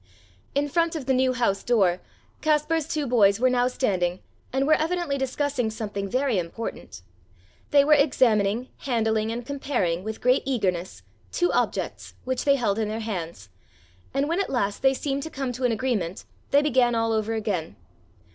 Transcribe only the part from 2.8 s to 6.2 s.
two boys were now standing and were evidently discussing something